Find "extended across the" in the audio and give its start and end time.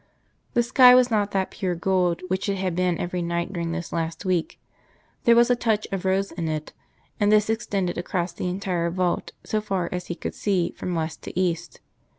7.51-8.47